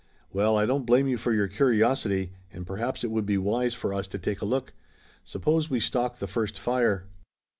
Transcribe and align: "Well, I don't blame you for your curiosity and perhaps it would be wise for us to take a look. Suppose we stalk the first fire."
"Well, 0.33 0.57
I 0.57 0.65
don't 0.65 0.87
blame 0.87 1.05
you 1.05 1.15
for 1.17 1.31
your 1.31 1.47
curiosity 1.47 2.31
and 2.51 2.65
perhaps 2.65 3.03
it 3.03 3.11
would 3.11 3.27
be 3.27 3.37
wise 3.37 3.75
for 3.75 3.93
us 3.93 4.07
to 4.07 4.17
take 4.17 4.41
a 4.41 4.45
look. 4.45 4.73
Suppose 5.23 5.69
we 5.69 5.79
stalk 5.79 6.17
the 6.17 6.25
first 6.25 6.57
fire." 6.57 7.05